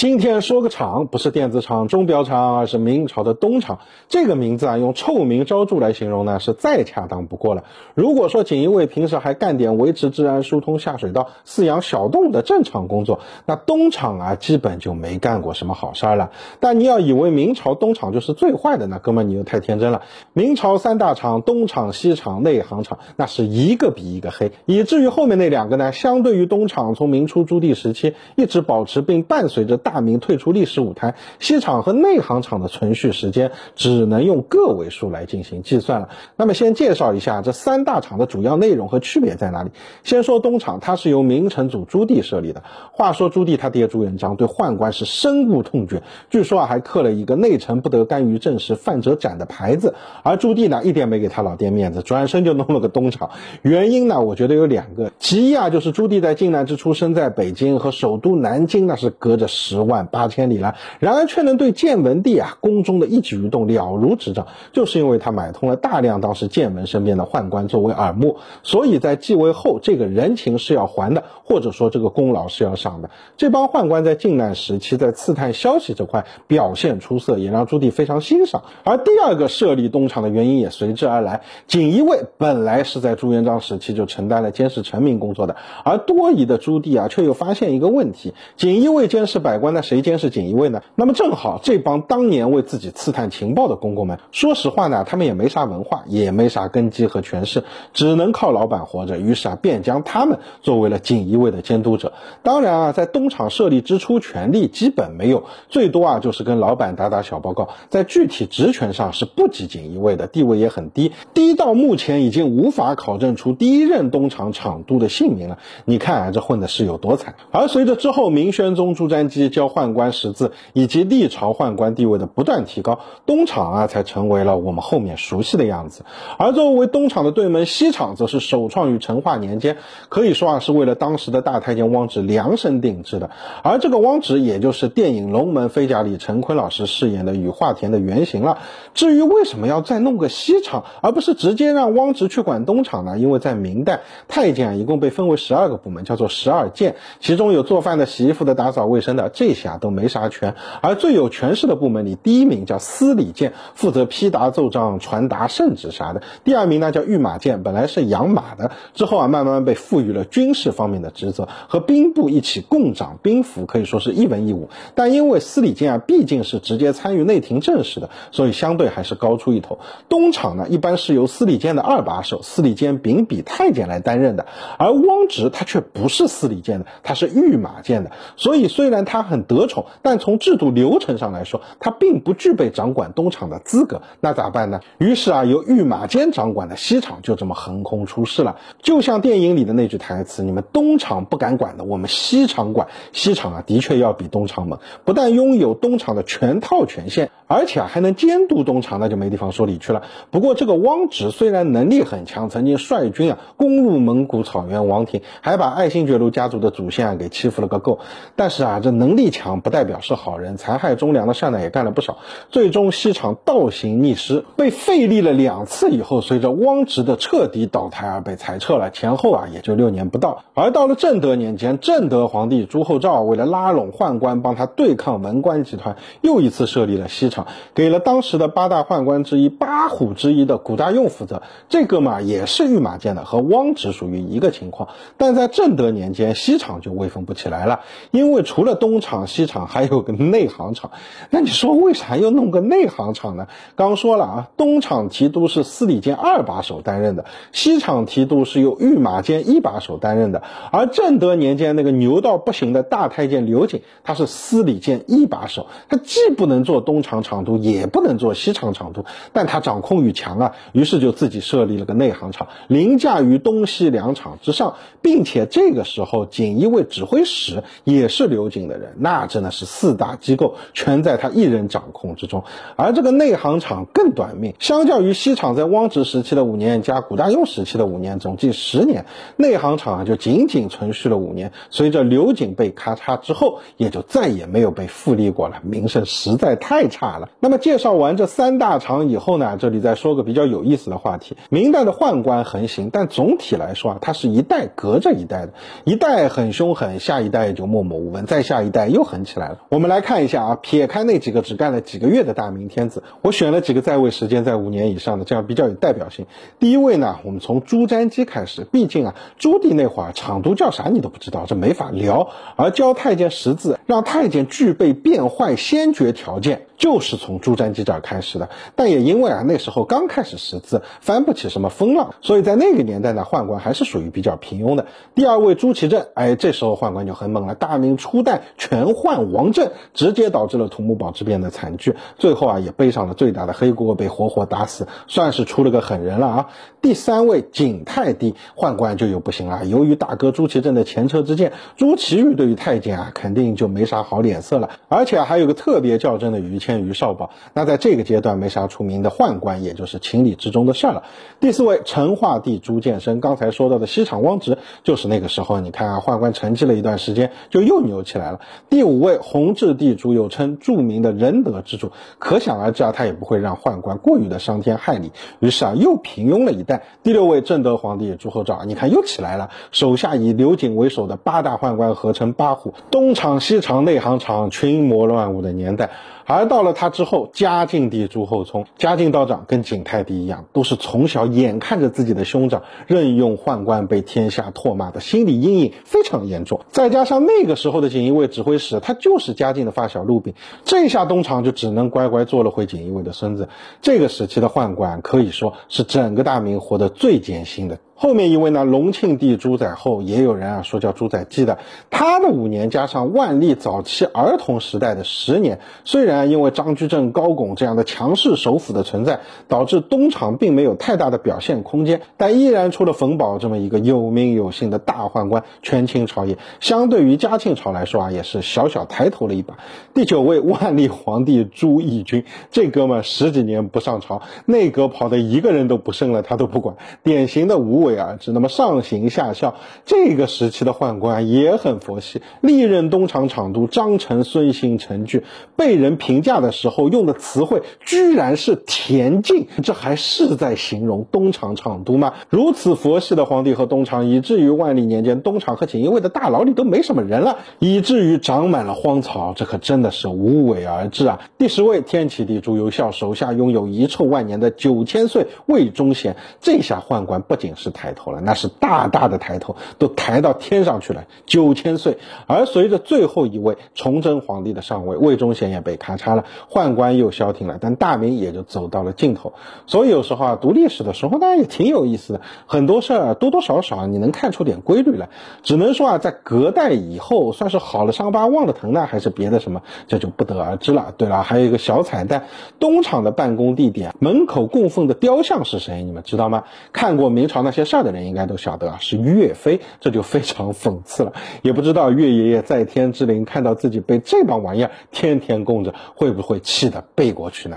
[0.00, 3.80] 今天说个厂，不是电子厂、钟表厂，而是明朝的东厂。
[4.08, 7.64] 这个名字啊，用臭名昭著来形容呢，是再恰当不过了。
[7.94, 16.30] 如果说锦衣卫平时还干点维持治安、疏通下水道、饲养小动物的正常工作，那东厂啊，基本就没干过什么好事儿了。
[16.60, 20.00] 但你要以为明朝东厂就是最坏的，那哥们你又太天真了。
[20.32, 29.89] 明朝三大厂，东厂、西厂、内行厂，那是一个比一个黑，以至于后面那两个呢，相对于东厂，从明初朱棣时期一直保持并伴随着大。
[29.90, 36.10] 大明退出历史舞台，西厂和内行厂的存续时间只能用个位数来进行计算了。
[36.36, 39.72] 那么，先介绍一下这三大厂的主要内容和区别在哪里。
[40.04, 42.62] 先说东厂，它是由明成祖朱棣设立的。
[42.92, 49.96] 话说朱棣他爹朱元璋对宦官是深恶痛绝，据说啊还刻了一个“内臣不得干预政事，犯者斩”的牌子。
[50.22, 53.30] 而朱棣呢，一点没给他老爹面子，转身就弄了个东厂。
[53.62, 55.10] 原因呢，我觉得有两个。
[55.18, 59.79] 其一啊，就是朱棣在靖难之初生在北京，和首都南京那是隔着十。
[59.84, 73.08] 万八千里了，然而却能对建文帝啊宫中的一举一动了如指掌，就是因为他买通了大量当时建文身边的宦官作为耳目，所以在继位后，这个人情是要还的，或者说这个功劳是要赏的。
[73.38, 78.64] 这帮宦官在靖难时期在刺探消息这块表现出色，也让朱棣非常欣赏。
[78.84, 89.69] 而第二个设立东厂的原因也随之而来，锦衣卫本来是在朱元璋时期就承担了监视臣民工作的，而多疑的朱棣啊却又发现一个问题：锦衣卫监视百官。
[89.70, 90.82] 那谁监视锦衣卫呢？
[90.94, 99.18] 那么正好这帮当年为自己刺探情报的公公们，说实话呢，他们也没啥文化，也没啥根基和权势，只能靠老板活着。
[99.18, 102.12] 于是啊，便将他们作为了锦衣卫的监督者。
[102.42, 115.58] 当然啊，在东厂设立之初，权力基本没有，最多啊就是跟老板打打小报告，在具体职权上是不及锦衣卫的，地位也很低，低到目前已经无法考证出第一任东厂厂督的姓名了。
[115.84, 117.34] 你看啊，这混的是有多惨。
[117.50, 126.04] 而随着之后明宣宗朱瞻基教宦官识字，以及历朝宦官地位的不断提高，东厂啊才成为了我们后面熟悉的样子。
[126.38, 129.76] 而作为东厂的对门，西厂则是首创于成化年间，
[130.08, 133.30] 可以说啊是为了当时的大太监汪直量身定制的。
[133.62, 138.58] 而这个汪直，也就是电影《龙门飞甲》里陈坤老师饰演的羽化田的原型了。
[138.94, 143.18] 至于为什么要再弄个西厂，而不是直接让汪直去管东厂呢？
[143.18, 149.50] 因为在明代，太监啊一共被分为十二个部门，叫做十二监，其中有做饭的、洗衣服的、打扫卫生的这。
[149.60, 164.70] 下都没啥权，而最有权势的部门里，第一名叫司礼监，负责批答奏章、传达圣旨啥的；第二名呢叫御马监，本来是养马的，之后啊慢慢被赋予了军事方面的职责，和兵部一起共掌兵符，可以说是一文一武。
[164.94, 169.80] 但因为司礼监啊毕竟是直接参与内廷政事的，所以相对还是高出一头。
[170.08, 174.46] 东厂呢一般是由司礼监的二把手司礼监秉笔太监来担任的，
[174.78, 179.40] 而汪直他却不是司礼监的，他是御马监的，所以虽然他很。
[179.50, 184.80] 得宠，但从制度流程上来说，他并不具备掌管东厂的资格，那咋办呢？
[184.98, 188.58] 于是啊，由御马监掌管的西厂就这么横空出世了。
[188.82, 200.02] 就像电影里的那句台词：“你们东厂不敢管的，我们西厂管。”西厂啊，的确要比东厂猛，不但拥有东厂的全套权限，而且啊还能监督东厂，那就没地方说理去了。
[200.30, 208.00] 不过这个汪直虽然能力很强，曾经率军啊攻入蒙古草原王庭，还把爱新觉罗家族的祖先啊给欺负了个够，
[208.36, 209.19] 但是啊这能力。
[209.20, 212.16] 力强不代表是好人，残害忠良的善呢也干了不少，
[212.48, 220.44] 最终西厂倒行逆施，被废立了两次以后，随着汪直的彻底倒台而被裁撤了，前后啊也就六年不到。
[220.54, 231.42] 而到了正德年间，正德皇帝朱厚照为了拉拢宦官，帮他对抗文官集团，又一次设立了西厂，给了当时的八大宦官之一八虎之一的古大用负责。
[231.68, 234.88] 这哥们儿也是御马监的，和汪直属于一个情况。
[235.18, 239.26] 但在正德年间，西厂就威风不起来了，因为除了东厂厂。
[239.26, 240.92] 西厂还有个内行厂，
[241.30, 243.48] 那你说为啥要弄个内行厂呢？
[243.74, 250.42] 刚说了啊，东厂提督是司礼监二把手担任的，西厂提督是由御马监一把手担任的。
[250.70, 269.30] 而正德年间那个牛到不行的大太监刘瑾，他是司礼监一把手，他既不能做东厂厂督，也不能做西厂厂督，但他掌控欲强啊，于是就自己设立了个内行厂，凌驾于东西两厂之上，并且这个时候锦衣卫指挥使也是刘瑾的人，那。
[269.30, 272.42] 真的是四大机构全在他一人掌控之中，
[272.74, 274.54] 而这个内行厂更短命。
[274.58, 279.04] 相较于西厂在汪直时期的五年加古大用时期的五年，总计十年，
[279.36, 281.52] 内行厂啊就仅仅存续了五年。
[281.70, 287.28] 随着刘瑾被咔嚓之后，也就再也没有被复立过了，名声实在太差了。
[287.38, 295.52] 那么介绍完这三大厂以后呢，这里再说个比较有意思的话题：明代的宦官横行，但总体来说啊，它是一代隔着一代的，
[295.84, 298.89] 一代很凶狠，下一代就默默无闻，再下一代。
[298.90, 299.58] 又狠起来了。
[299.68, 306.26] 我们来看一下啊，撇开那几个只干了几个月的大明天子，我选了几个在位时间在五年以上的，这样比较有代表性。
[306.58, 312.28] 第一位呢，我们从朱瞻基开始，毕竟啊，朱棣那会儿厂都叫啥你都不知道，这没法聊。
[312.56, 316.62] 而教太监识字，让太监具备变坏先决条件。
[316.80, 324.86] 就是从朱瞻基这儿开始的，但也因为啊那时候刚开始识字，翻不起什么风浪，所以在那个年代呢，宦官还是属于比较平庸的。
[325.14, 336.48] 第二位朱祁镇，哎，这时候宦官就很猛了，大明初代全宦王政，直接导致了土木堡之变的惨剧，最后啊也背上了最大的黑锅，被活活打死，算是出了个狠人了啊。
[336.80, 346.69] 第三位景泰帝，宦官就有不行了，由于大哥朱祁镇的前车之鉴，朱祁钰对于太监啊肯定就没啥好脸色了，而且还有个特别较真的于谦。
[346.78, 351.02] 于少保，那在这个阶段没啥出名的宦官，也就是情理之中的事儿了。
[351.40, 358.40] 第四位成化帝朱见深，刚才说到的西厂汪直，就是那个时候，你看啊，宦官沉寂了一段时间，就又牛起来了。
[358.68, 366.82] 第五位弘治帝朱佑称，著名的仁德之主，可想而知啊，他也不会让宦官过于的伤天害理，于是啊，又平庸了一代。
[367.02, 375.90] 第六位正德皇帝朱厚照，你看又起来了，手下以刘瑾为首的八大宦官合称八虎，东厂西厂内行厂，群魔乱舞的年代。
[376.26, 386.60] 而到到了他之后，嘉靖帝朱厚熜，嘉靖道长跟景泰帝一样，都是从小眼看着自己的兄长任用宦官被天下唾骂的心理阴影非常严重。
[386.70, 393.48] 再加上那个时候的锦衣卫指挥使，他就是嘉靖的发小陆炳，这下东厂就只能乖乖做了回锦衣卫的孙子。
[393.80, 397.78] 这个时期的宦官可以说是整个大明活得最艰辛的。
[398.02, 401.58] 后面一位呢，隆庆帝朱载垕，也有人啊说叫朱载基的。
[401.90, 416.38] 他的五年加上万历早期儿童时代的十年，虽然因为张居正、高拱这样的强势首辅的存在，导致东厂并没有太大的表现空间，但依然出了冯保这么一个有名有姓的大宦官，权倾朝野。
[416.58, 419.58] 相对于嘉庆朝来说啊，也是小小抬头了一把。
[419.92, 427.89] 第九位万历皇帝朱翊钧，这哥们十几年不上朝，内阁跑的一个人都不剩了，他都不管，典型的无为。
[427.90, 432.22] 对而治，那么上行下效，这个时期的宦官也很佛系。
[432.40, 435.24] 历任东厂厂督张成、孙兴、陈巨，
[435.56, 442.14] 被人评价的时候用的词汇居然是恬静，这还是在形容东厂厂督吗？
[442.28, 451.18] 如此佛系的皇帝和东厂，以至于万历年间，东厂和锦衣卫的大牢里都没什么人了，以至于长满了荒草，这可真的是无为而治啊！
[451.38, 457.72] 第十位天启帝朱由校手下拥有遗臭万年的九千岁魏忠贤，这下宦官不仅是。
[457.80, 461.04] 抬头了，那是大大的抬头，都抬到天上去了。
[461.24, 461.96] 九千岁，
[462.26, 469.32] 而随着最后一位崇祯皇帝的上位，魏忠贤也被咔嚓了，宦官又消停了，但大明也就走到了尽头。
[469.66, 475.08] 所以有时候啊，读历史的时候，当然也挺有意思的，很多事儿多多少少你能看出点规律来。
[475.42, 480.92] 只能说啊，在隔代以后，算是好了伤疤忘了疼呢，还是别的什么，这就不得而知了。
[480.98, 482.26] 对了，还有一个小彩蛋，
[482.58, 485.82] 东厂的办公地点门口供奉的雕像是谁？
[485.82, 486.44] 你们知道吗？
[486.74, 487.69] 看过明朝那些。
[487.70, 491.12] 下的人应该都晓得啊，是岳飞，这就非常讽刺了。
[491.42, 497.56] 也不知道岳爷爷在天之灵看到自己被这帮玩意儿天天供着，会不会气得背过去呢？